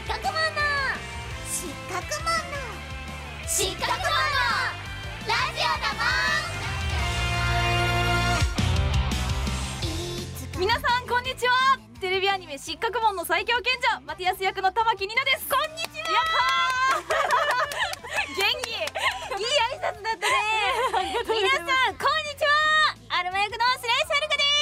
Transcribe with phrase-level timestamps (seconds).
[0.00, 0.40] 失格マンの
[1.44, 2.56] 失格マンの
[3.46, 4.08] 失格マンの
[5.28, 6.00] ラジオだも
[10.56, 11.76] ん皆さんこんにちは。
[12.00, 17.12] テレビアニメ失格門の最強賢者マティアス役の玉木里奈ですこんにちはやったー
[18.40, 20.32] 元気いい挨拶だったね
[21.28, 24.60] 皆さんこんにちはアルマ役のスレイシャルカです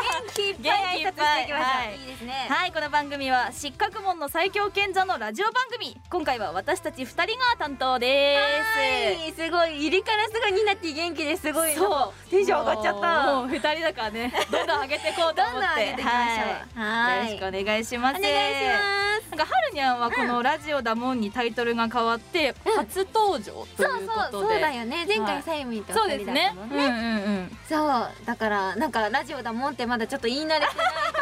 [0.00, 5.96] 元気いっぱい挨拶していきましょう、はいい、いですねはいこの番組は失格門の最強賢者のラジオ番組。
[6.08, 8.78] 今回は私たち二人が担当です。
[8.78, 11.52] はいすごい入りからすぐになって元気です。
[11.52, 12.30] ごいそう。
[12.30, 13.34] テンション上がっちゃった。
[13.34, 14.32] もう二人だからね。
[14.52, 16.02] どんどん上げていこうと思って。
[16.04, 17.32] はい。
[17.32, 18.18] よろしくお願いします。
[18.20, 25.04] お願いしますなんかはるにゃんはこのラジオだもんにタイトルが変わって初登場とそういうことで、そうそうだよね。
[25.06, 25.26] 前はい。
[25.34, 26.48] 回サイミンとそう二人だっですね。
[26.48, 26.76] たもんね。
[26.76, 27.58] うんうんうん。
[27.68, 30.72] そうだからなんかラジオだもんってまだちょっと言い慣れてないと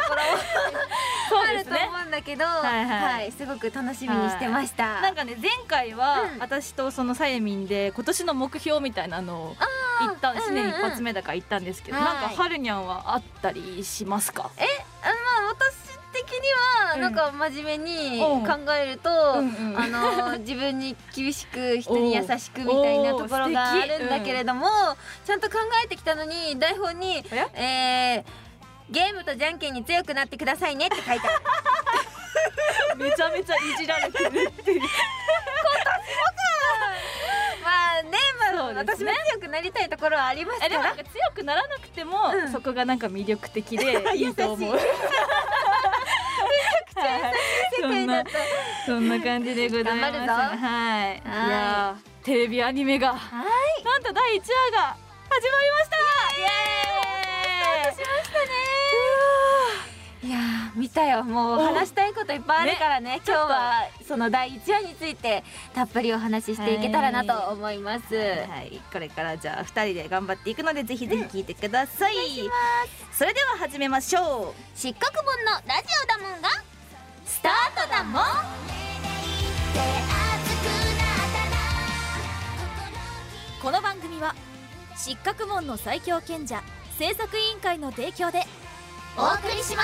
[0.09, 0.21] ころ
[1.29, 3.13] そうあると思うんだけどはいはい。
[3.13, 5.01] はいすごく楽しみにしてました。
[5.01, 6.39] なんかね前回はうん。
[6.39, 9.55] 私とそのさえみんで今年の目標みたいなのを
[10.01, 12.05] 一旦うんうん新年一発目だから言ったんですけど、はい。
[12.05, 14.49] なんかはるにゃんはあったりしますか？
[14.57, 14.63] え
[15.03, 15.11] あま
[15.49, 17.01] あ私的にはうん。
[17.01, 18.45] なんか真面目にうん。
[18.45, 19.77] 考えると、うんうん。
[19.77, 19.87] あ
[20.33, 24.67] の自分に厳しく人に優しくみたいなところがあるんだけれども、
[25.25, 28.23] ちゃんと考えてきたのに台本におや「えー、
[28.89, 31.21] ゲームとじゃんけんに強くなってくださいね」って書いてある。
[32.97, 34.81] めちゃめちゃいじられてるっていう。
[34.81, 34.87] ま
[37.99, 38.79] あねまあね。
[38.79, 40.67] 私も強くなりたいところはありますから。
[40.67, 42.51] えでもなんか強くならなくても、うん。
[42.51, 44.79] そこがなんか魅力的でいいと思う
[47.87, 48.29] 世界だと
[48.85, 50.13] そんな感じでございます。
[50.13, 51.21] はいいはい。
[51.51, 53.83] やーテレビアニメがはい。
[53.83, 54.95] なんと第1話が
[55.29, 55.97] 始まりました。
[56.37, 57.95] イエーイ。
[57.95, 58.45] しましたね
[60.23, 61.23] いやー見たよ。
[61.23, 63.21] もうお話したいこといっぱいあるからね。
[63.25, 68.23] 今日はその第1話についてたっぷりお話ししていけたらなと思います、は
[68.61, 72.13] い、これからじゃあ2人で頑張っていくのでぜひぜひ聞いてください、
[73.11, 74.77] それでは始めましょう。
[74.77, 76.49] 失格本のラジオだもんが。
[76.49, 76.66] ス
[77.47, 78.23] タートだもん。
[83.61, 84.35] この番組は
[84.97, 86.61] 失格門の最強賢者
[86.97, 88.43] 制作委員会の提供で
[89.17, 89.83] お送りしま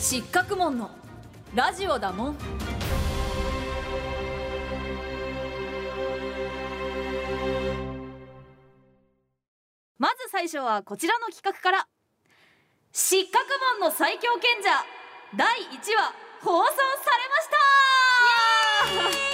[0.00, 0.10] す。
[0.14, 0.90] 失格門の
[1.54, 2.36] ラジオだもん。
[10.42, 11.86] まず最初はこちらの企画から。
[12.92, 13.46] 失格
[13.80, 14.84] 門の最強賢者
[15.36, 16.80] 第1話放送さ
[17.16, 17.28] れ
[18.98, 19.31] ました。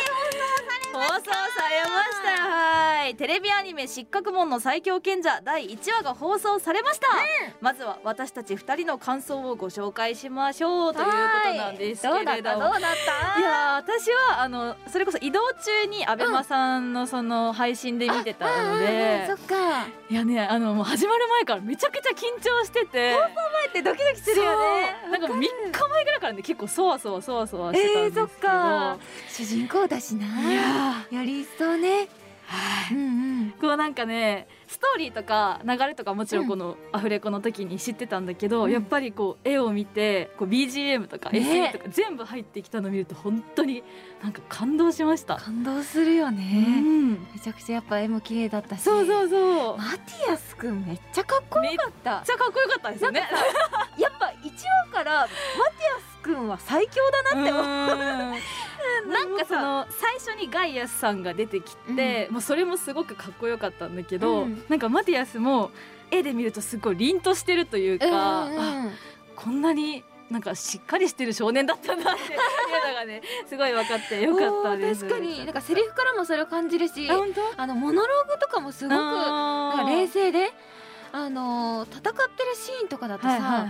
[0.98, 1.30] 放送さ
[1.68, 2.48] れました。
[2.48, 3.14] はい。
[3.16, 7.06] テレビアニメ失格門の最強賢者第1話が放送されました、
[7.60, 11.12] まずは私たち2人の感想をご紹介しましょうというこ
[11.52, 12.68] となんですけどうだれどもった？
[12.72, 12.92] どうだっ
[13.34, 13.40] た？
[13.40, 19.86] いやー私はあのそれこそ移動中にアベマさんのその配信で見てたのうんうんでうんそっか。
[20.10, 23.16] いやねあのもう始まる前からめちゃくちゃ緊張してて。
[23.58, 24.96] 前ってドキドキするよね。
[25.10, 28.98] なんか3日前ぐらいからね結構そわそわそわそわしてたんですけど、えーそっか。
[29.28, 30.26] 主人公だしな。
[30.52, 31.88] いやより一層ね。
[31.88, 32.08] ー
[32.48, 32.96] はい。
[32.96, 33.50] うんうん。
[33.60, 38.70] こうなんかねストーリーとか流れとかもちろんこのアフレコの時に知ってたんだけど、うん。
[38.70, 41.72] やっぱりこう絵を見てこう BGM とかね。
[41.74, 43.82] SE とか全部入ってきたのを見ると本当に
[44.22, 45.36] なんか感動しました。
[45.36, 48.82] 感動するようね、ん、めちゃくちゃやっぱ絵も綺麗だったし。
[48.82, 49.76] そうそうそう。
[49.76, 52.16] マティアスくんめっちゃかっこよかった。
[52.16, 53.28] めっちゃかっこよかったですよね。
[53.98, 54.32] やっぱ1
[54.90, 55.36] 話からマティ
[55.98, 57.64] アスくんは最強だなって思う。
[57.64, 59.10] うん。
[59.12, 64.64] なんかその最初にガイアスさんが出てきて、もうそれもすごくかっこよかったんだけど、うん。
[64.68, 65.70] なんかマティアスも
[66.10, 68.90] 絵で見るとすごい凛としてるというか、うんあ
[69.36, 75.02] こんなになんかしっかりしてる少年だったなっていうのがねすごい分かってよかったです。
[75.02, 75.38] 確かに。
[75.38, 77.08] なんかセリフからもそれを感じるし
[77.56, 80.50] あのモノローグとかもすごくなんか冷静で
[81.12, 83.66] あの戦ってるシーンとかだとさ。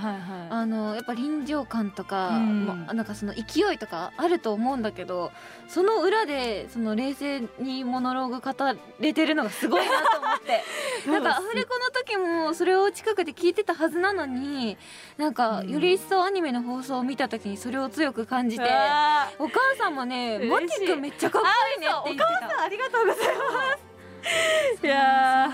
[0.50, 5.30] あのやっぱ臨場感とか、うんもなんかその勢いとかあると思うんだけど
[5.68, 10.64] その裏でその冷静にモノローグ語れてるのがすごいなと思って
[11.10, 14.76] なんかアフレコの時もそれを近くで聞いてたはずなのに
[15.16, 18.64] なんかうんより一層アニメの放送を見た時にそれを強く感じて。
[18.70, 23.87] あお母さんもね、マティ君めっちゃかっこいいねって言ってお母さんありがとうございます。
[24.82, 25.50] いや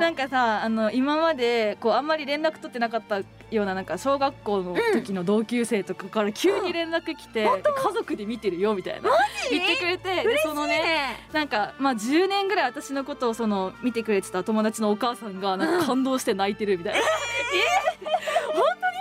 [0.00, 3.20] なんかさあの今までこうあんまり連絡取ってなかった
[3.50, 9.10] ようななんか小学校の時の同級生とかから急に連絡来て、で家族で見てるよみたいな。
[9.48, 17.95] 言ってくれてでそのねねなんかまあ10年ぐらい私のことをその見てくれてた友達のお母さんがなんか感動して泣いてるみたいな、え本当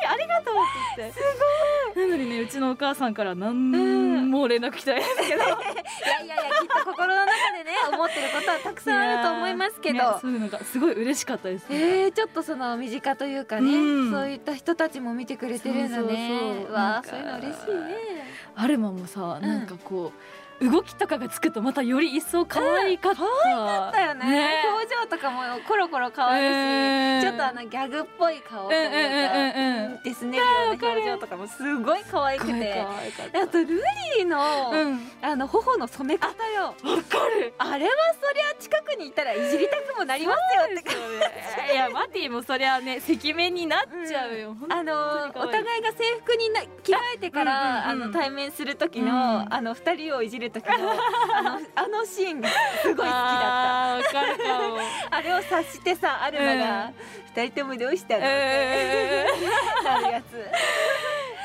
[0.05, 1.19] にありがとうって言って。
[1.19, 1.25] す
[1.95, 2.07] ごい。
[2.09, 5.47] なのにねうちのお母さんから何も連絡来てないんですけど、 いや
[6.23, 9.95] いやいやきっと心の中でね思ってることはたくさんあると思いますけど。
[9.95, 14.11] いやそういうのがすごい嬉しかったです、えー、ちょっとその身近というかね、うん。
[14.11, 15.95] そういった人たちも見てくれてるんだね。
[15.95, 18.25] そうそうそうわそういうの嬉しいね。
[18.55, 24.63] アルマもさうんなんかこう、動きとかがつくとまたより一層可愛かった、だよね。
[24.71, 30.37] 表情とかもコロコロ変わるし、うんちょっとあのギャグっぽい顔というか、うんうんうんうんですね。
[30.37, 34.99] るような表情とかもすごい可愛くてあとルリーの、うん。
[35.21, 36.67] あの頬の染め方よ。
[36.67, 37.91] わかるあれは
[38.21, 40.37] そりゃ近くにいたらいじりたくもなります
[40.71, 40.95] よって感
[41.67, 41.73] じ。
[41.73, 44.81] いやマティもそりゃね赤面になっちゃうよ、本当に。
[44.81, 48.11] あのお互いが制服にな着替えてからあ,、うんうんうん。
[48.11, 52.49] の対面する時の、うんあの二人をいじる時のあのあのシーンが
[52.81, 53.95] すごい好きだった。
[53.95, 54.77] あーわかるかも。
[55.11, 56.91] あれを察してさアルマが
[57.35, 59.25] 「二人ともどうしたの?」え
[59.83, 60.85] なるやつー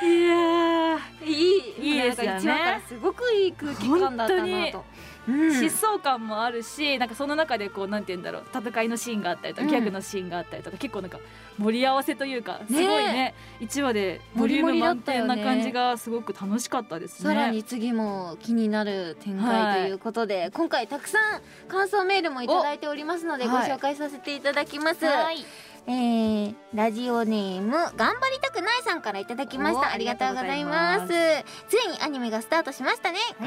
[0.03, 0.99] いやー。
[1.25, 1.95] いい。
[1.95, 2.33] いいですよね。
[2.33, 4.85] なんか一話からすごくいい空気感だったな本と。
[5.29, 8.45] 疾走感もあるしなんかその中でこうなんて言うんだろう。
[8.53, 9.71] 戦いのシーンがあったりとか、うん。
[9.71, 11.19] ギャグのシーンがあったりとか結構なんか
[11.59, 13.13] 盛り合わせというかすごいね。
[13.13, 17.35] ね1話でボリューム満点な感じがすごく楽しかったですね。
[17.35, 25.45] さらに次も気になる展開ということで、今回たくさん感想メールもいただいておりますのでご紹介させていただきます、はい
[25.87, 31.09] えー、ラジオネーム頑張りたくないさんからいただきましおたありがとうございます。
[31.09, 33.47] ついにアニメがスタートしましたね、うん。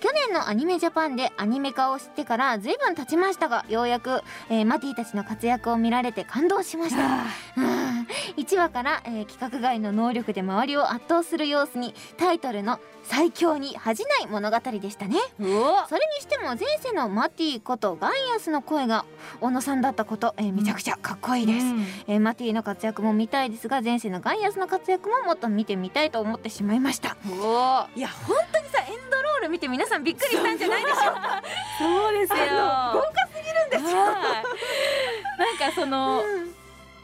[0.00, 7.04] 去年のアニメジャパンでアニメ化を知ってからずいぶん経ちましたがようやく、えーマティたちの活躍を見られて感動しました。
[7.56, 7.85] うん
[8.36, 15.16] 1話から、えー規格外の能力で周りを圧倒する様子にタイトルの「最強に恥じない物語」でしたね。
[15.40, 15.86] お。
[15.88, 19.04] それにしても前世のマティことガイアスの声が
[19.40, 21.66] 小野さんだったこと、えーめちゃくちゃかっこいいです、
[22.08, 27.16] えーマティの活躍も見たいですが前世のガイアスの活躍ももっと見てみたいと思ってしまいました。
[27.28, 27.86] お。
[27.94, 31.10] いや本当にさエンドロール見て皆さんびっくりしたんじゃないでしょ？
[31.10, 31.42] うか
[31.78, 32.36] そうですよ。
[32.94, 34.14] 豪華すぎるんですよ、はい。
[35.38, 36.22] なんかその、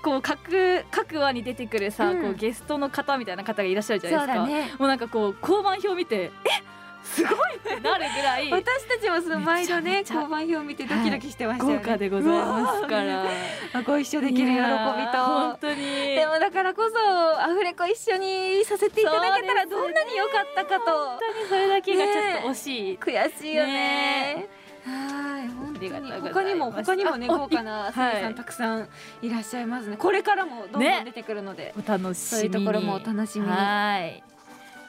[0.02, 2.22] こう各各話に出てくるさ、うん。
[2.22, 4.46] こうゲストの方みたいな方がいらっしゃるじゃないですか。
[4.46, 4.74] ね。
[4.78, 6.72] もうなんかこう交番表見てえ
[7.04, 8.50] すごいってなるぐらい。
[8.52, 13.24] 私たちもその毎度ね交番表を見てドキドキしてましたよね、豪華でございますから。
[13.72, 15.24] あご一緒できる喜びと。
[15.24, 16.14] 本当に。
[16.14, 20.90] でもだからこそアフレコ一緒にさせていただけたらどんなに良かったかと。
[20.90, 22.98] 本当にそれだけがちょっと惜しい。
[22.98, 23.72] 悔しいよね。
[23.72, 24.48] ね。
[24.84, 28.88] はいりがとにう他にも他にもねあ豪華な声優さはいんたくさん
[29.20, 29.96] いらっしゃいますね。
[29.96, 32.50] これからもどんどんね出てくるので、お楽しそういう。
[32.50, 33.52] ところもお楽しみに。
[33.52, 34.22] はい。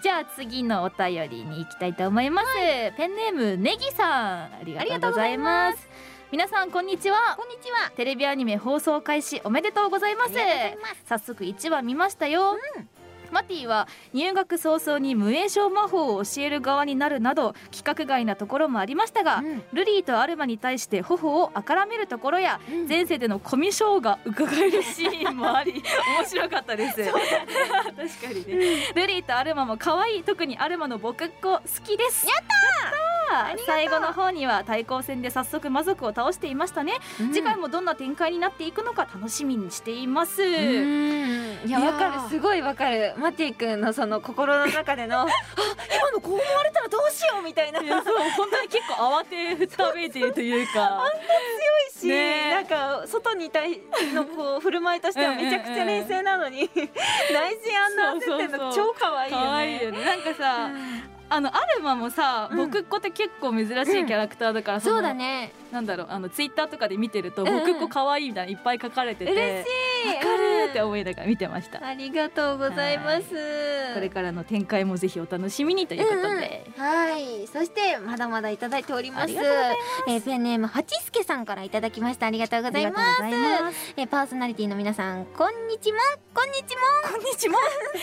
[0.01, 2.48] じゃあ次のお便りに行きたいと思います。
[2.98, 5.90] ペンネームネギさんありがとうございます。
[6.31, 7.36] 皆さんこんにちは。
[7.38, 7.92] こんにちは。
[7.95, 10.34] テレビアニメ放送開始おめでとうございます。
[11.06, 12.57] 早速1話見ましたよ、
[13.33, 19.63] マティは入学早々に無影症魔法を教える側になるなど規格外なところもありましたが、うん。
[19.73, 22.87] ルリーとアルマに対して頬をあからめるところや、うん。
[22.87, 25.73] 前世でのコミュ障が伺えるシーンもあり
[26.18, 27.04] 面白かったです。
[27.04, 27.30] 確か
[28.33, 32.28] にね、ルリーとアルマも可愛い特にアルマの僕っ子好きです。
[32.28, 33.66] やったー！
[33.66, 37.33] 最後の方には対抗戦で早速魔族を倒していましたね、うん。
[37.33, 41.22] 次回もどんな展開になっていくのか楽しみにしています、うん
[41.66, 42.30] いやわかる。
[42.30, 43.14] すごいわかる。
[43.18, 45.28] マティ君のその心の中での あ
[45.96, 47.80] 今のこう思われたらどうしようみたいな。
[47.80, 47.90] そう
[48.38, 51.04] 本当に結構慌てふためいているというか。
[52.04, 52.52] し、ね。
[52.52, 53.62] なんか外にいた
[54.14, 59.82] のこう振る舞いとしてはめちゃくちゃ冷静なのに 内心あんな焦ってんの超可愛いよね。
[59.82, 60.06] いよね。
[60.06, 60.70] なんかさ、
[61.30, 62.58] あのアルマもさ、うん。
[62.58, 65.54] 僕っ子って結構珍しいキャラクターだから、そうだのね。
[65.72, 67.60] なんだろうあのツイッターとかで見てると、うんうん。
[67.60, 69.32] 僕っ子可愛いみたいないっぱい書かれてて。
[69.32, 73.24] 嬉しいわかるって思いながら見てました、ありがとうございます。
[73.94, 77.48] これからの展開もぜひお楽しみにということで、うんうんはい。
[77.48, 79.33] そしてまだまだいただいております。
[80.07, 82.28] えーペンネームはちすけさんからいただきました。
[82.28, 83.00] ありがとうございま
[83.72, 83.94] す。
[83.98, 86.00] えーパーソナリティの皆さんこんにちも
[86.33, 86.81] こんにちも。
[87.04, 87.56] こんにちは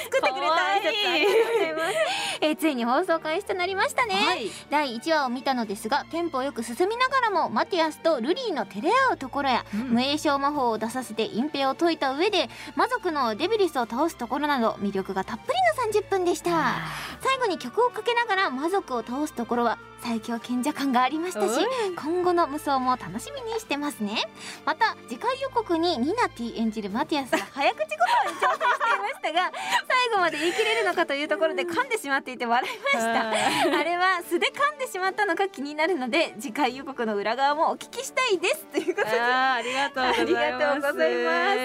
[0.05, 0.55] 作ってくれた。
[0.55, 1.97] 挨拶ありがとうございます、
[2.43, 4.51] えーついに放送開始となりましたね、はい。
[4.71, 9.81] 第1話を見たのですがテンポよく進みながらもマティアスとルリーの照れ合うところや、うん。
[9.91, 15.59] 無影症魔法を出させて隠蔽を解いた上で魔族のデビリスを倒すところなど魅力がたっぷり
[15.93, 16.75] の30分でした。
[17.21, 21.61] 最後に曲をかけながら魔族を倒すところは最強賢者感がありましたし
[21.97, 24.17] 今後の無双も楽しみにしてますね。
[24.65, 29.53] また次回予告にニナティ演じるマティアスが早口言葉に挑戦していましたが
[29.89, 33.31] 最後まで言い切れるのかというところで噛んでしまっていて笑いました。
[33.79, 38.65] あれは素で噛んでしまったのか気になるので次回予告の裏側もお聞きしたいです。
[38.67, 39.21] ということで。
[39.21, 40.21] あーありがとうございます。
[40.23, 41.59] ありがとうございます。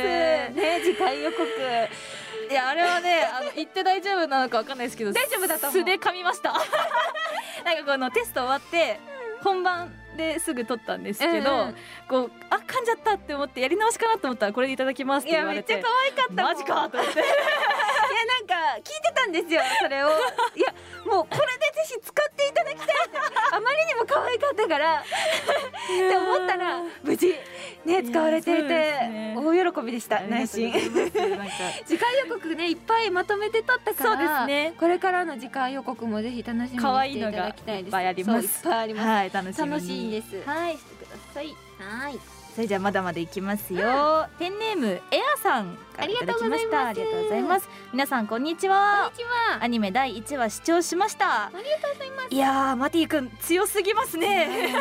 [0.56, 1.46] ね次回予告
[2.50, 6.54] いやあれはねあの言って大丈夫なのかわかんないですけど大丈夫だと素で噛みました。
[7.64, 9.00] なんかこのテスト終わって
[9.44, 11.76] 本番ですぐ撮ったんですけど、うんうん。
[12.08, 15.74] こうあ噛んじゃったって思ってやり直しかなと思ったらこれでいただきますっていや言われて。
[15.74, 17.20] めっちゃ可愛かったマジかと思って。
[17.20, 17.26] いや
[18.26, 20.10] なんか聞いてたんですよそれを。
[20.56, 20.74] いや
[21.06, 22.86] もうこれでぜひ使っていただきたい。
[22.86, 23.18] って
[23.52, 25.00] あまりにも可愛かったから。
[25.00, 25.04] っ
[25.88, 27.36] て思ったら無事
[27.86, 29.36] ね使われていてね。
[29.38, 30.72] 大喜びでした内心。
[31.86, 34.74] 次回予告ねいっぱいまとめて撮ったからそうですね。
[34.80, 37.86] これからの次回予告もぜひ楽しみにしていただきたいです。
[37.86, 38.68] いっぱいあります。
[38.68, 38.84] は
[39.26, 40.44] い楽し楽しいです。
[40.48, 41.56] はいしてください。
[41.80, 45.02] はいそれじゃあまだまだいきますよ、ペンネームエ
[45.36, 46.78] アさんありがとうございます。
[46.78, 47.70] ありがとうございます。
[47.92, 49.62] 皆さんこんにちこんはにちは。
[49.62, 51.48] アニメ第1話視聴しました。
[51.48, 52.34] ありがとうございます。
[52.34, 54.28] いやーマティ君強すぎますね。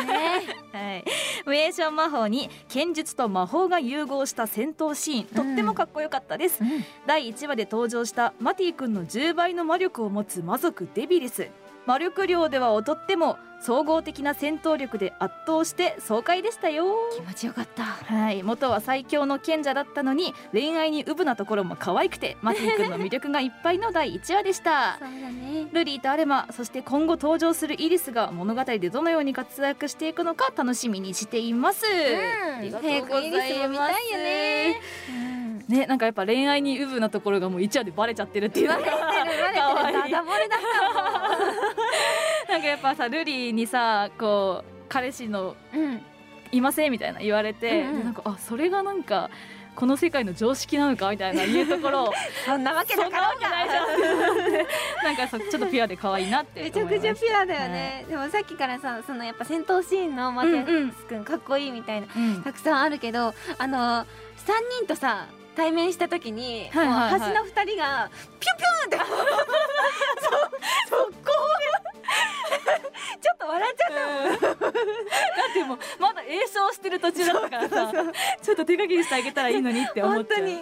[0.05, 0.41] ね。
[0.71, 1.05] はい、
[1.45, 5.25] 無エーション魔法に剣術と魔法が融合した戦闘シーン。
[5.25, 6.61] とってもかっこよかったです、
[7.05, 11.49] 第1話で登場したマティ君の10倍の魔力を持つ魔族デビリス
[11.85, 16.85] 魔力量では劣っても総合的な戦闘力で圧倒して爽快でしたよ。
[17.15, 17.83] 気持ちよかった。
[17.83, 18.43] はい。
[18.43, 24.97] 元は最強の賢者だったのに恋愛にウブなところも可愛くてマティ君の魅力がいっぱいの第1話でした。
[24.99, 25.67] そうだね。
[25.71, 33.29] ルリーとアレマそして今後登場するイリスが物語でどのように活躍していくのか楽しみにしています、ありがとうござい
[33.69, 34.01] ます。
[34.09, 34.81] いよね
[35.67, 38.69] ねなんかやっぱ恋愛にウブなところがもう1話でバレちゃってるっていう。
[38.69, 40.11] のがバレてるバレてる。
[40.11, 41.24] ダダ漏れだった
[42.55, 46.01] なんかやっぱさルリーにさこう彼氏のうん。
[46.51, 47.97] いませんみたいな言われて、うんうん。
[47.97, 49.29] でなんかあそれがなんか
[49.75, 52.13] この世界の常識なのかみたいな いうところを
[52.45, 54.63] そんなわけなかないじゃん。
[55.03, 62.41] なんかそちょっとピュアで可愛いなってめちゃくちゃピュアだよね、でもさっきからさそのやっぱ戦闘シーンのマティアスくんかっこいいみたいな、うん。
[62.41, 64.05] たくさんあるけどあの3
[64.79, 67.11] 人とさ対面した時に、はいはいはい。
[67.11, 68.09] もう端の2人が
[68.39, 69.05] ピュンピュンって
[70.89, 71.11] そ そこ
[73.21, 74.55] ちょっと笑っちゃっただ
[75.49, 77.91] ってもうまだ栄唱してる途中だったからさ
[78.41, 80.41] ちょっと手加減してあげたらいいのにって思っちゃう。
[80.41, 80.61] 本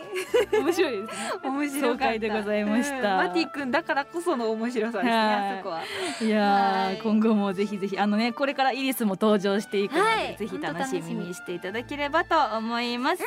[0.52, 0.64] 当に。
[0.64, 1.32] 面白いですね。
[1.44, 2.96] 面白かでございました。
[2.96, 3.28] うん。
[3.28, 5.34] マティ君だからこその面白さですね、はい。
[5.34, 5.82] あそこは。
[6.22, 10.36] いや今後もぜひぜひあのねこれからイリスも登場していくので、はい。
[10.38, 11.24] ぜひ楽しみ本当楽しみ。
[11.24, 13.24] にしていただければと思います、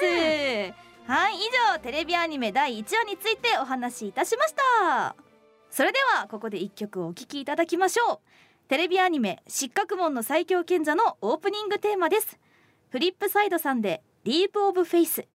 [1.07, 1.39] はい以
[1.73, 5.15] 上テレビアニメ第1話についてお話しいたしました。
[5.71, 8.19] それではここで1曲お聴きいただきましょう。
[8.69, 12.41] テレビアニメ失格紋の最強賢者のオープニングテーマです。
[12.89, 15.29] フリップサイドさんでディープオブフェイス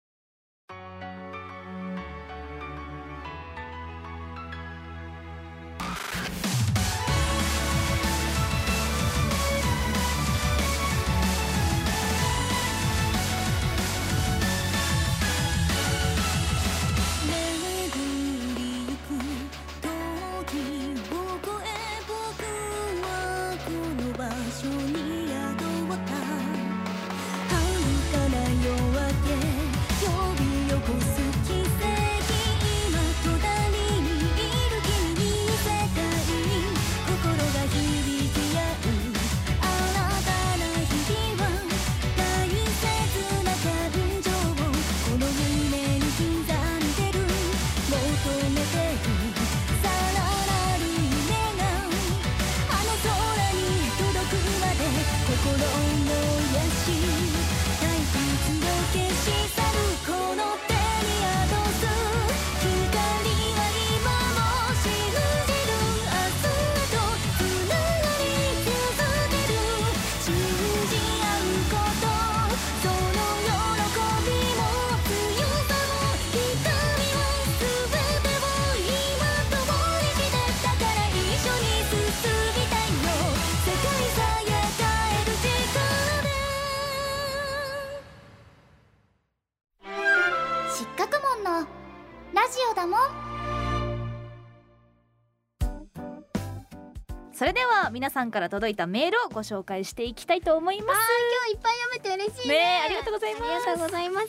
[98.22, 101.00] さんから届いたメールをご紹介していきたいと思います。
[101.42, 103.44] 今日いっぱい読め嬉しいねねえありがとうございます。
[103.44, 104.28] ありがとうございます。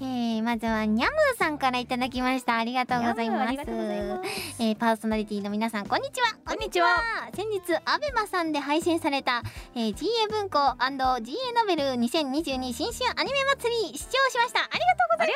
[0.00, 2.56] えー、まずはニャムーさんからいただきました。
[2.56, 3.28] ありがとうございます。
[3.28, 4.62] ニャムーありがとうございます。
[4.62, 6.36] えー、パーソナリティの皆さんこんにちは。
[6.46, 6.88] こんにちは。
[7.34, 9.42] 先日アベマさんで配信された、
[9.74, 14.60] えー、GA 文庫 &GA ノベル2022新春アニメ祭り視聴しました。
[14.60, 15.32] ありがとうござい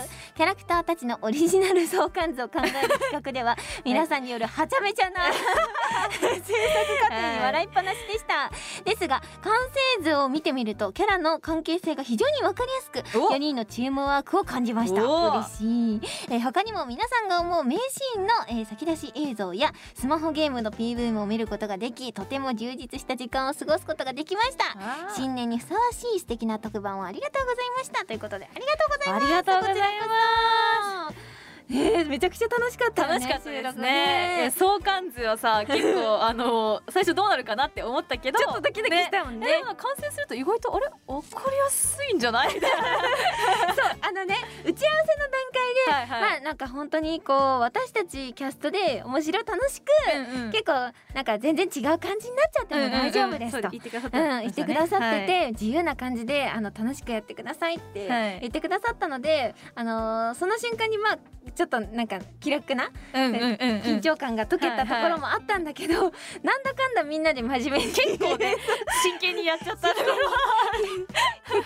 [0.00, 0.26] ます。
[0.36, 6.44] キャラクターたちのオリジナル相関図を考える企画では 皆さんによるはちゃめちゃな 制作
[7.08, 8.50] 過程に笑いっぱなしでした。
[8.84, 9.54] ですが完
[9.98, 13.32] 成図を見てみるとキャラの関係性が非常にわかりやすくお。
[13.34, 15.02] 4人のチームワークを感じました。
[15.04, 15.30] お。
[15.30, 16.00] 嬉しい、
[16.30, 24.64] えー他にも皆さんが思う名シーンの、えー先出し映像やスマホゲームの PV も見ることができとても充実した時間を過ごすことができました。
[25.16, 28.04] 新年にふさわしい素敵な特番をありがとうございました。
[28.04, 31.25] ということでありがとうございますありがとうございます
[31.68, 34.36] えー、めちゃくちゃ楽しかったよね楽しかったですね。
[34.42, 39.46] いや相関図はさ 結構あの最初どうなるかなって思ったけどちょっとドキドキしたもんね。
[39.48, 42.54] でも完成すると意外とあれ分かりやすいんじゃない？
[42.54, 42.76] みたいな
[43.74, 45.15] そうあのね打ち合わせ
[45.90, 46.20] はいはい。
[46.20, 50.50] まあなんか本当にこう私たちキャストで面白楽しく、うんうん。
[50.52, 50.72] 結構
[51.14, 53.68] なんか全然違う感じになっちゃっても大丈夫ですと。
[53.70, 55.52] 言ってくださっうん、言ってくださってて、はい。
[55.52, 58.40] 自由な感じであの楽しくやってくださいってはい。
[58.40, 61.18] 言ってくださったので、あのーその瞬間にまあ
[61.54, 63.48] ちょっとなんか気楽なうんうんうんうん。
[63.82, 65.94] 緊張感が解けたところもあったんだけど、
[66.42, 68.56] なんだかんだみんなで真面目に結構ね
[69.02, 70.16] 真剣にやっちゃったところ。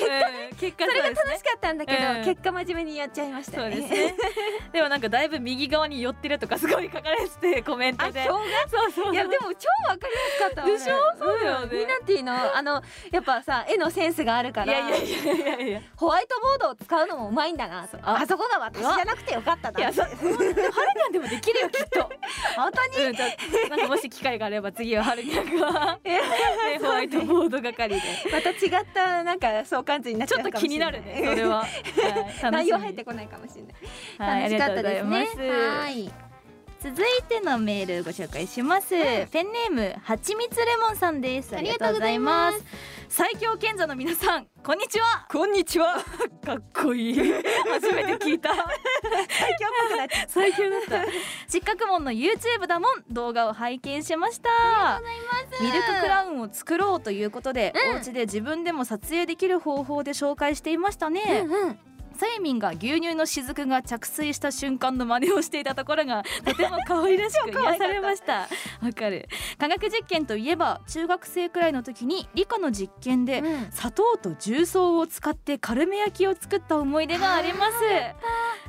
[0.00, 2.24] 結果ね結果それが楽しかかったんだけど、うん。
[2.24, 3.88] 結果真面目にやっちゃいましたそうね。
[3.88, 4.14] ですね。
[4.72, 8.24] でもなんかだいぶ右側に寄ってるとかすごい書かれててコメントで。
[8.24, 10.94] そうそういやでも超わかりやすかったわでしょ？
[11.20, 11.66] 俺そうだよね。
[11.66, 17.98] んミナティのあのやっぱさ絵のセンスがあるからいやいやいやいやいやホワイトボードを使うのもうまいんだなと。
[18.02, 22.08] ああそこが私じゃなくてよかったいやなそハルニャンでもできるよきっと。
[22.56, 23.06] 本当に。
[23.06, 23.16] うん
[23.70, 25.98] なんかもし機会があれば次はハルニャンが。
[26.04, 26.20] ね
[26.80, 28.00] ホワイトボード係で。
[28.32, 30.92] また違ったなんか相関図になっちゃうかもしれない。
[30.92, 31.66] ちょっと気になるねそれは、は
[32.48, 33.59] い、内容入ってこないかもしれない
[34.18, 35.16] はい、楽しかったですね。
[35.16, 35.38] ありがとうございます。
[35.38, 36.30] はい。
[36.82, 41.54] 続いてのメールご紹介します、ペンネームはちみつレモンさんです。
[41.54, 42.64] ありがとうございます。
[43.10, 45.26] 最強賢者の皆さんこんにちは。
[45.30, 45.96] こんにちは。
[46.42, 47.14] かっこいい。
[47.70, 48.54] 初めて聞いた。
[48.54, 51.12] 最強っぽくなっ 最強だった。
[51.48, 53.04] 失格門の YouTube だもん。
[53.10, 55.02] 動画を拝見しました。
[55.60, 57.96] ミルククラウンを作ろうということで、うん。
[57.96, 61.78] お家で自分でも撮影できる方法で紹介していましたね、うんうん
[62.20, 68.46] さゆみんが牛乳の雫が着水した瞬間の真似をしていたところが とても可愛らしく癒されました。
[68.82, 69.26] わかる。
[69.58, 73.72] 科学実験といえば中学生くらいの時に理科の実験でうん。
[73.72, 77.74] 砂糖と重曹を使ってカルメ焼きを作った思い出があります。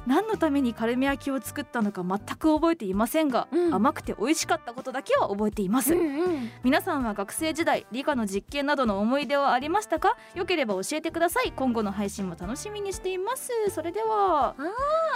[0.07, 3.75] 何のためにカルメ焼きを作ったのか全く覚えていませんが、うん。
[3.75, 7.03] 甘くて美味しかったことだけは覚えています、うんうん皆さん。
[7.03, 13.40] は学生時代理科の実験などの思い出はありましたかよければ教えてください今後の配信も楽しみにしています
[13.73, 14.55] それでは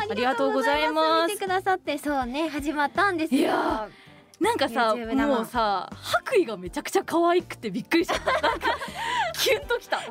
[0.10, 1.34] ありがとうございます。
[1.34, 3.42] 見てくださってそうね始まったんですよ。
[3.42, 3.88] いや
[4.40, 8.32] なんかさもうさ白衣がめちゃくちゃ可愛くてびっくりしちゃった。
[9.40, 10.00] キュンときた。
[10.00, 10.06] ね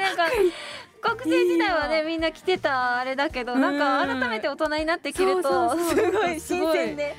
[0.00, 0.24] なんか
[1.02, 7.14] 学生時代はねみんな着てたあれだけどなんか改めて大人になって着るとすごい 新鮮で。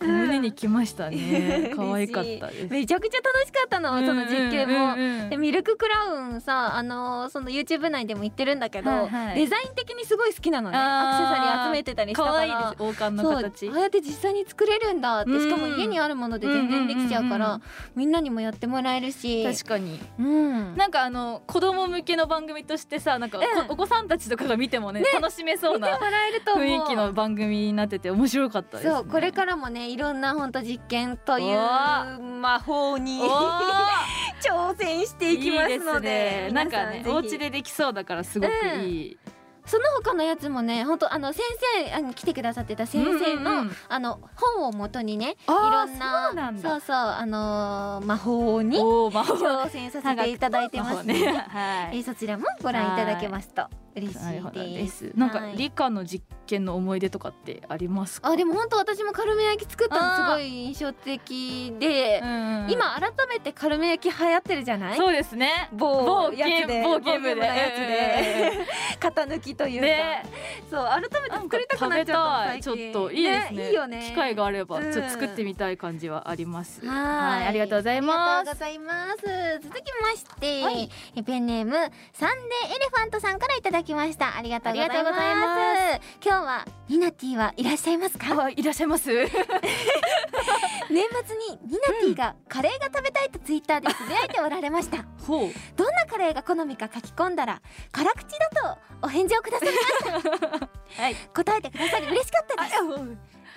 [0.00, 1.72] 胸にきましたね。
[1.74, 2.72] 可愛かったです。
[2.72, 4.94] めちゃくちゃ楽しかったのその実験も。
[4.94, 5.22] うんうん。
[5.22, 9.34] うんでミルククラウンさあのーその YouTube 内でも言ってるんだけど、はいはい。
[9.36, 10.78] デザイン的にすごい好きなのね。
[10.78, 12.74] アクセサリー集めてたりしたから。
[12.78, 13.70] 王冠の形。
[13.74, 17.62] あやって実際に作れるんだってうんしかも家にあるもので全然できちゃうから、うんうんうんうん。
[17.96, 19.44] みんなにもやってもらえるし。
[19.44, 20.00] 確かに。
[20.18, 20.76] うん。
[20.76, 33.20] なんかあの子供向けの番組としてさなんか、お子さんたちとかが見てもね楽しめそうな雰囲気の番組になってて面白かったです、ね、そうこれからもねいろんな本当実験という魔法に
[34.40, 38.52] 挑戦していきますのでなんかねお家でできそうだからすごく
[38.82, 39.18] いい、
[39.68, 41.42] その他のやつもね本当あの先
[41.84, 43.76] 生あの来てくださってた先生の、うんうんうん。
[43.88, 50.96] あの本をもとにねいろんなそうそうそうあのー魔法に挑戦させていただいてます。
[50.96, 51.26] ので、ね。
[51.48, 51.96] はい。
[51.98, 53.66] えーそちらもご覧いただけますと。
[53.96, 55.10] 嬉しいでです。
[55.10, 55.56] すなんかはい。
[55.56, 58.28] 理科の実験の思い出とかってありますか？
[58.30, 62.18] あでも本当私もカルメ焼き作ったのすごい印象的で、
[62.68, 64.96] 今改めてカルメ焼き流行ってるじゃない？
[64.96, 65.68] そうですね。
[65.72, 66.82] 某某やつで。
[66.82, 67.40] 某ゲームで。
[67.40, 68.66] やつで。
[69.00, 70.22] 型抜きというか、ね。
[70.70, 73.68] そう改めて作りたくなっちゃったちょ近っといいですね。
[73.68, 74.06] いいよね。
[74.10, 74.92] 機会があればうん。
[74.92, 76.84] ちょっと作ってみたい感じはあります。
[76.86, 77.46] はい。
[77.48, 78.44] ありがとうございあます。
[78.44, 79.60] りがとうございます。
[79.62, 80.90] 続きまして、はい。
[81.16, 84.36] えペンネームサンデーエレファントさんからいただきました。
[84.36, 85.04] ありがとうございま
[85.98, 86.00] す。
[86.24, 88.44] 今日はニナティはいらっしゃいますか？
[88.44, 89.10] あいらっしゃいます？
[90.90, 95.04] 年末にニナティがカレーが食べたいとツイッターでつぶやいておられました。
[95.26, 95.50] ほう。
[95.76, 97.60] どんなカレーが好みか書き込んだら
[97.92, 100.68] 辛口だとお返事をくださいました
[101.02, 101.14] はい。
[101.14, 102.76] 答えてくださり嬉しかったです。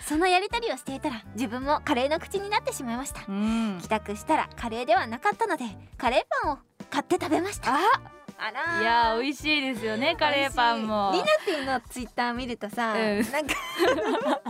[0.09, 3.21] そのやりとりをしていたら自分もカレーの口になってしまいました。
[3.27, 3.79] うん。
[3.81, 5.65] 帰宅したらカレーではなかったので
[5.97, 6.57] カレーパンを
[6.89, 7.75] 買って食べました。
[7.75, 7.79] あ
[8.43, 11.11] あらいやー美味しいですよねカレーパンも。
[11.13, 13.31] ニナティのツイッター見るとさ、うん。
[13.31, 13.53] なんか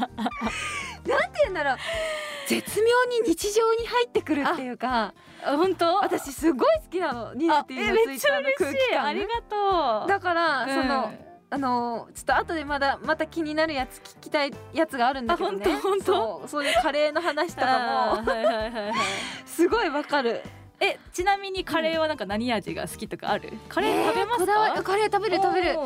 [1.05, 1.77] なんて言うんだろう。
[2.47, 5.95] 絶妙に日常に入ってくるっていうかあ本当？
[5.97, 9.05] 私すごい好きなのニナあティのツイえめっちゃッターの空嬉しい気感。
[9.05, 10.09] ありがとう。
[10.09, 10.69] だから、うん。
[10.69, 11.13] その
[11.53, 15.65] あのちょっと後でまだまた気になるやつ聞きたいやつがあるんだけどね。
[15.67, 16.47] あ本当？
[16.47, 17.67] そういうカレーの話とか
[18.25, 18.31] も。
[18.31, 18.93] はいはいはいはい
[19.45, 20.41] すごいわかる。
[20.79, 23.51] えちなみにカレーはなんか何味が好きとかある？
[23.67, 25.77] カレー食べますこだわりかカレー食べる食べる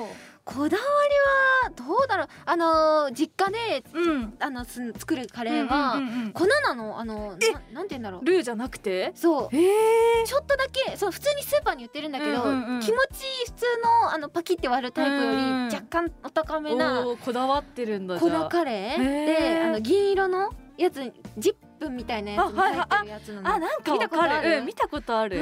[0.45, 2.27] こだわりはどうだろう？
[2.45, 4.35] あの実家でうん。
[4.39, 6.31] あのす作るカレーは、うんうんうんうん。
[6.33, 6.99] 粉なの？
[6.99, 8.25] あのななんて言うんだろう？
[8.25, 9.11] ルーじゃなくて？
[9.15, 9.49] そう。
[9.51, 10.25] えー。
[10.25, 12.79] ちょっとだけそう普通にスーパーに売ってるんだけど、うんうんうん。
[12.79, 13.65] 気持ち普通
[14.03, 18.49] のあのパキって割るタイプよりうん若干お高めなこだわってるんだ粉じゃあ。
[18.49, 19.03] カレー？
[19.03, 19.25] へー。
[19.25, 21.01] であの銀色のやつ
[21.37, 21.55] ジッ
[21.85, 25.37] プみたいなやつ入ってるやつなのあなんか見たことあるうん見たことある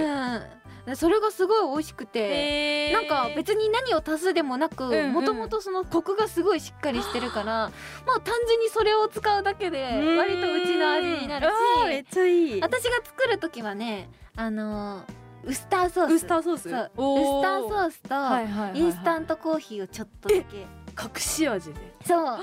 [0.86, 7.71] うん、それがすごい美味しくて、なんか別に何を足すでもなくもともとそのコクがすごいしっかりしてるから
[8.06, 9.84] まあ単純にそれを使うだけで
[10.17, 16.89] 割とうちの味になるしめっちゃいい私が作る時はねあのーウスターソースウスターソースウスター
[17.67, 20.65] ソースと、インスタントコーヒーをちょっとだけ隠
[21.17, 21.75] し味で
[22.06, 22.38] そう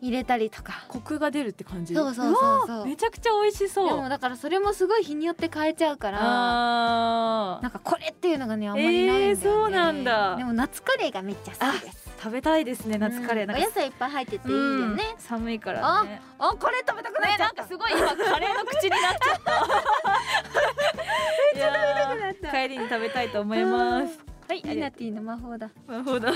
[0.00, 0.84] 入れたりとか。
[0.88, 1.94] コクが出るって感じ？
[1.94, 2.86] そうそうそうそう。
[2.86, 3.88] めちゃくちゃ美味しそう。
[3.88, 6.18] でもだからそれもすごい日によって変えちゃうから。
[6.20, 10.36] なんかこれっていうのがねあんまりないんだよね、えーそうなんだ。
[10.36, 12.10] でも夏カレーがめっちゃ好きです。
[12.20, 13.46] 食べたいですね夏カレー。
[13.46, 16.20] うんお野菜いっぱい入ってていいようんね、寒いからね。
[16.38, 19.52] あカレー食べたくなっねちゃった、なんかすごい今カレーの口になっちゃった。
[21.54, 22.48] めっちゃ食べたくなった。
[22.50, 24.18] 帰りに食べたいと思います。
[24.48, 25.70] はいナティの魔法だ。
[25.88, 26.28] うなるほど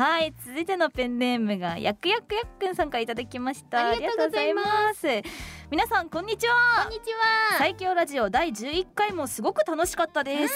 [0.00, 3.90] はい続いてのペンネームがやくやくやっくんさんからいただきました。
[3.90, 4.62] ありがとうございま
[4.94, 5.06] す。
[5.70, 6.84] 皆さんこんにちは。
[6.84, 7.58] こんにちは。
[7.58, 10.54] 最強ラジオ第11回もすごく楽しかったです、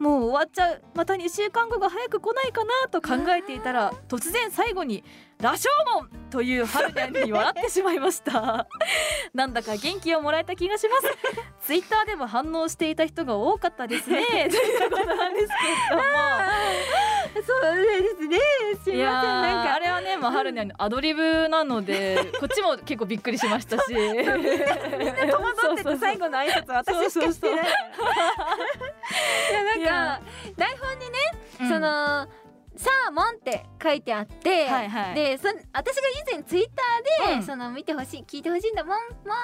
[0.00, 5.04] もう終わっちゃうまた2週間後が早く来ないかなと考えていたら突然最後に
[5.40, 8.66] 「羅生門!」という春でに笑ってしまいました。
[9.32, 11.02] なんだか元気をもらえた気がします。
[11.64, 14.26] ツイッターでも反応していた人が多かったですね。
[14.50, 15.48] ということなんです
[15.88, 16.02] けども
[17.34, 18.38] そうですね。
[18.82, 19.42] すいやいません。
[19.42, 19.70] なんか。
[19.72, 23.94] ーあれはねもう春にアドリブなので こっちも結構びっくりしましたし。
[23.94, 27.70] みんな戸惑ってて最後の挨拶私しかしてないか
[29.74, 29.78] ら。
[29.78, 30.22] いやなんか
[30.56, 31.18] 台本にね、
[31.68, 32.26] その
[32.80, 35.14] サーモンって書いてあって、はいはい。
[35.14, 37.42] でそ私が以前ツイッターで、うん。
[37.42, 38.98] その見てほしい聞いてほしいんだもんもん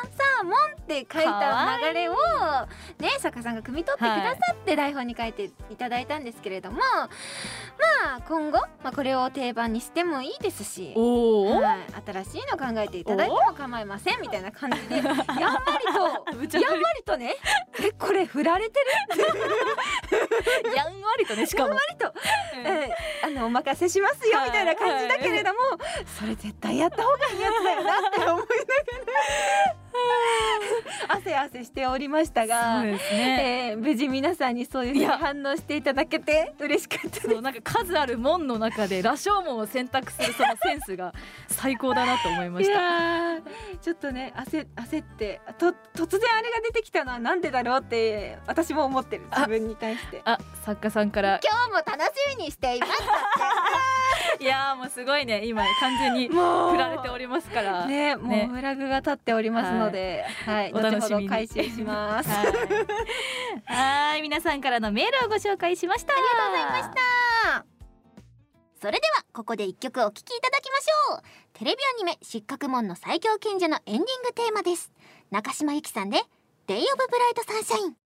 [0.04, 2.14] サーモンって書いた流れを
[2.98, 6.84] ね作家さんが汲み取ってくださって台本に書いていただいたんですけれども、ま
[8.14, 10.94] あ今後、まあ、これを定番にしてもいいですし。
[10.96, 15.16] はい、新しいの考えていただいても構いませんみたいな感じで やんわ
[16.38, 17.34] りと やんわりとね
[17.82, 18.80] えこれ振られて
[19.14, 20.74] る？
[20.76, 21.70] やんわりとねしかも。
[21.70, 22.12] 割と、
[22.64, 24.46] えーあのお任せしますよはい。
[24.50, 25.58] みたいな感じだけれども、
[26.18, 28.44] それ絶対やった方がいいやつだよなって思いながら
[31.08, 32.98] 汗汗しておりましたが、ね、
[33.70, 37.28] えー無事皆さんにそういう反応していただけて嬉しかったです。
[37.28, 41.12] そうなんか数ある門の中で羅生門を選択するそのセンスが
[41.48, 43.40] 最高だなと思いまいした。
[43.80, 50.22] ちょっとね焦焦ってと突然あれが出てきたのはなんでだろうって私も思ってる自分に対して。
[50.24, 51.40] あ作家さんから。
[51.42, 52.92] 今日も楽しみにしています。
[54.40, 55.42] いやーもうすごいね。
[55.46, 57.86] 今完全にも振られておりますから。
[57.86, 58.48] ねもね。
[58.50, 59.85] うフラグが立っておりますので、
[60.44, 62.28] はい、お楽しみ回収します。
[62.28, 62.46] はい。
[63.64, 64.22] はい。
[64.22, 66.12] 皆さんからのメールをご紹介しました。
[66.12, 67.66] ありがとうございました。
[68.80, 71.22] それではここで一曲お聴きいただきましょう。
[71.54, 74.92] テレビアニメ失格門の最強賢者のエンディングテーマです。
[75.30, 76.18] 中島由紀さんで
[76.66, 78.05] Day of Bright Sunshine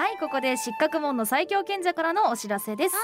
[0.00, 2.94] はいここで失格門の最強賢者からのお知らせです、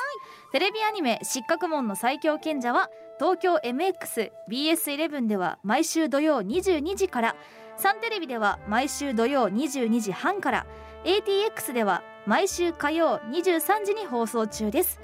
[0.51, 7.37] テレビアニメ失格門の最強賢者は東京 MXBS11 では毎週土曜22時から
[7.77, 10.67] サンテレビでは毎週土曜22時半から
[11.05, 14.99] ATX では毎週火曜23時に放送中です。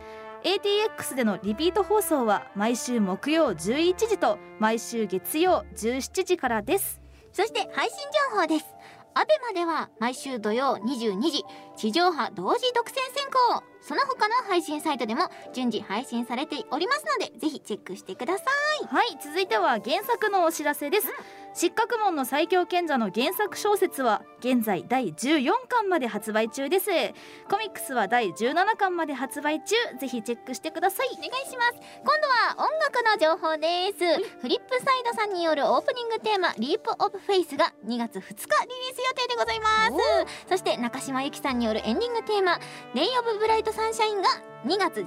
[0.45, 7.03] ATX でのリピート放送は毎週木曜11時と毎週月曜17時からです。
[7.35, 7.99] そして配信
[8.31, 8.72] 情報です
[9.15, 11.45] ABEMA では毎週土曜22時
[11.77, 18.45] 地上波同時独占先行その他の配信サイトでも順次配信されておりますのでぜひチェックしてくださ
[18.83, 18.87] い。
[18.87, 21.09] はい続いては原作のお知らせです、
[21.55, 26.91] 失格紋の最強賢者の原作小説は現在第14巻まで発売中です。
[27.49, 29.75] コミックスは第17巻まで発売中。
[30.01, 31.09] ぜひチェックしてください。
[31.13, 31.75] お願いします。
[32.01, 34.39] 今度は音楽の情報です。
[34.41, 40.49] fripSideさんによるオープニングテーマ Leap of faith が2月2日リリース予定でございます。
[40.49, 42.59] そして中島由貴さんによるエンディングテーマ
[42.95, 44.29] Day of Bright Sunshine が
[44.65, 45.07] 2月16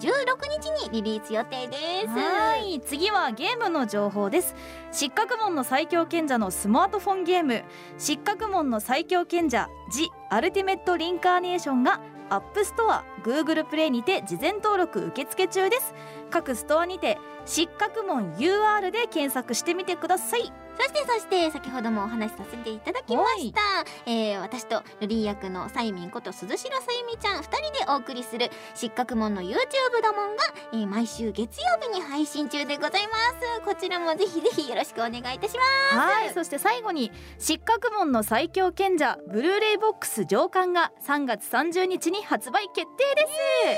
[0.50, 2.08] 日にリリース予定です。
[2.08, 4.54] はい次はゲームの情報です。
[4.92, 7.64] 失格紋の最強賢者のスマートフォンゲーム。
[7.98, 15.94] 失格紋の最強賢者 The Ultimate Reincarnation が App Store Google プレイにて事前登録受付中です
[16.32, 23.62] 各ストアにて失格門 UR で検索してみてくださいそしてそして先ほどもお話しさせていただきました、
[24.06, 29.56] えー、私とルリー役のサイミンこと鈴代さゆみちゃん2人でお送りする失格門の YouTube
[30.02, 33.62] だもんが、えー、毎週月曜日に配信中でございます。
[33.66, 35.98] こちらもぜひぜひよろしくお願いいたします。
[35.98, 36.34] はい。
[36.34, 43.28] そして最後に失格門の最強賢者ブルーレイボックス上巻が3月30日に発売決定で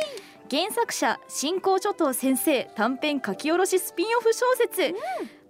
[0.03, 4.95] す原作者新興諸島先生短編書き下ろしスピンオフ小説、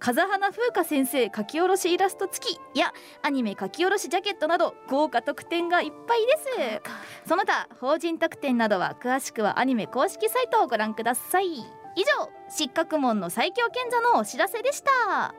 [0.00, 2.78] 風花風花先生書き下ろしイラスト付き。
[2.78, 6.82] やアニメ書き下ろしジャケットなど豪華特典がいっぱいで
[7.24, 7.28] す。
[7.28, 11.46] その他法人特典などは詳しくはアニメ公式サイトをご覧ください。
[11.46, 15.34] 以上失格門の最強賢者のお知らせでした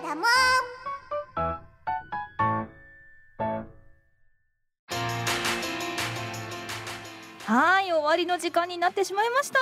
[0.00, 0.24] ジオだもん。
[7.46, 9.58] はい終わりの時間になってしまいました。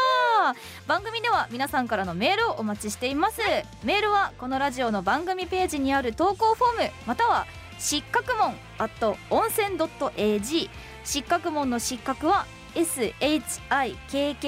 [0.87, 3.41] 番組では皆さんからのメールをお待ちしています。
[3.85, 7.47] メールはこのラジオの番組ページにある投稿フォームまたは
[7.79, 10.71] 失格門 at 温泉 .ag
[11.05, 14.39] 失格門の失格は SHIKKAKU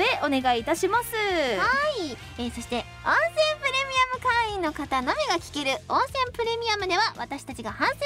[0.00, 1.14] へお願いいたします。
[1.14, 1.20] は
[2.02, 8.04] い、えーそして温泉プレミアム会員の方のみが聞ける温泉プレミアムでは私たちが反省会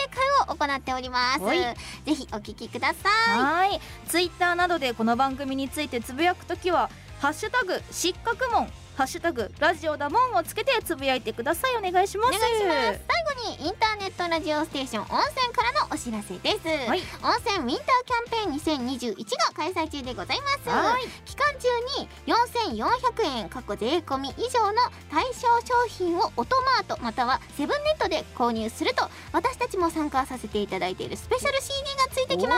[0.48, 1.40] を行っております。
[1.40, 1.58] はい。
[1.58, 1.76] ぜ
[2.06, 3.40] ひお聞きください。
[3.40, 3.80] はい。
[4.06, 11.76] ツイッターなどでこの番組についてつぶやくときは「ハッシュタグ失格門」「ハッシュタグラジオだもん」をつけてつぶやいてください。
[11.76, 12.38] お願いします。
[12.40, 17.02] 最後にインターネットラジオステーション温泉からのお知らせです、はい。
[17.22, 20.68] 温泉ウィンターキャンペーン2021が開催中でございます。
[20.68, 21.06] はい。
[21.24, 21.68] 期間中
[22.00, 32.56] に4400円過去税込み以上の対象商品をオトマートまたはセブンネットで購入すると私たちも参加させていただいているスペシャル CD がついてきま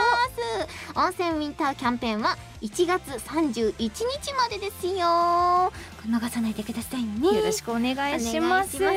[0.94, 0.98] す。
[0.98, 5.72] 温泉ウィンターキャンペーンは1月31日までですよ。
[6.08, 7.26] 逃さないでくださいね。
[7.26, 8.82] よろしくお願いします。
[8.82, 8.96] はい、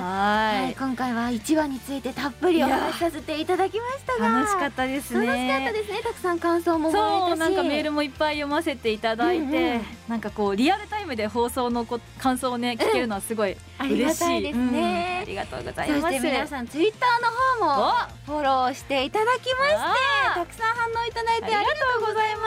[0.00, 4.28] はい、今回は1話についてたっぷりお話しさせていただきましたが。
[4.28, 5.26] 楽しかったですね。
[5.26, 6.02] 楽しかったですね。
[6.02, 9.82] たくさん感想もそうなんかメールもいっぱい読ませていただいて、うんうん。
[10.08, 15.16] なんかこうリアルタイムで放送のこ感想をね聞けるのはすごい嬉しい、がたいですね。
[15.16, 15.22] うん。
[15.22, 16.14] ありがとうございそます。
[16.14, 17.92] して皆さんツイッターの方も
[18.26, 22.42] フォローしていただきましてあたくさん反応いただいてありがとうございま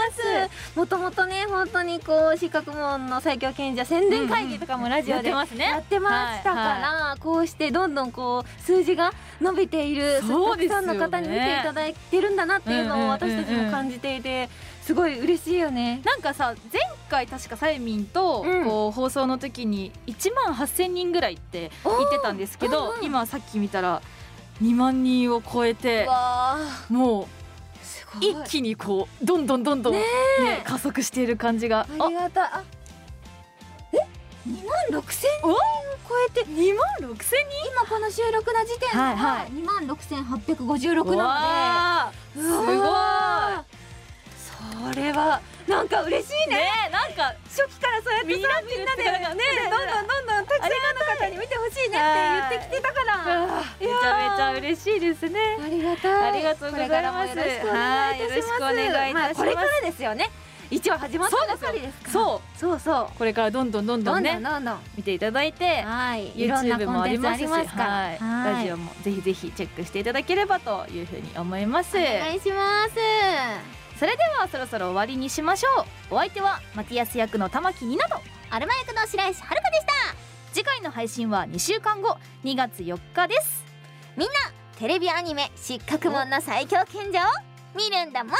[0.50, 0.78] す。
[0.78, 5.65] もともとね本当にこう資格門の最強賢者宣伝会議とかもラジオでやってますね。
[5.65, 14.47] やってましたから、はいこうしてどんどんこう数字が伸びているたくさんの方に見ていただいてるんだなっていうのを私たちも感じていて
[14.84, 16.02] すごい嬉しいよね。
[16.06, 18.65] なんかさ前回確かサイミンとうん。
[18.65, 24.02] こう放送の時に1万8,000人ぐらいって言ってたんですけど、うんうん今さっき見たら
[24.62, 26.08] 2万人を超えて
[26.89, 27.28] も
[27.82, 31.88] すう一気にこうどんどんどんどん、ねね加速している感じが。
[31.99, 32.49] ありがたい。
[32.52, 32.79] あえ
[34.50, 35.56] 2万6千人を
[36.10, 36.46] 超えて。
[36.50, 37.38] 2万6,000人？
[37.72, 39.52] 今この収録の時点ではいははい。
[39.52, 41.22] 2万6856な
[42.34, 42.42] ので。
[42.42, 42.76] すごい。
[44.94, 46.56] それはなんか嬉しいね。
[46.56, 49.46] ねえなんか初期からそうやってさみんなでね。
[49.70, 53.10] どんどんどんどんたくさんの方に見てほしいねって言ってきてたから
[53.80, 60.30] いやちゃめちゃ嬉しいですねありがたいありがとうございますよろしくお願いいたしますこれからですよね
[60.71, 62.79] 一話始まったばかりですそうそう。
[62.79, 64.79] そうこれからどんどんどんどどんねんどんどん。
[64.95, 66.32] 見ていただいてはい。
[66.34, 71.97] YouTube コもありりますしラジオもぜひぜひチェックしていただければというふうに思います。
[71.97, 72.95] お願いします。
[73.99, 76.15] それではそろそろ終わりにしましょう。
[76.15, 78.15] お相手はマティアス役の玉木になど
[78.49, 79.93] アルマ役の白石遥でした。
[80.53, 83.65] 次回の配信は2週間後2月4日です。
[84.15, 84.34] みんな
[84.77, 87.23] テレビアニメ失格門の最強賢者を
[87.75, 88.34] 見るんだもん。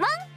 [0.00, 0.33] もん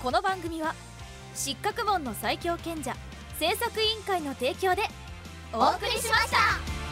[0.00, 0.76] この番組は
[1.34, 2.94] 失格門の最強賢者
[3.40, 4.82] 制作委員会の提供で
[5.52, 6.83] お送りしました。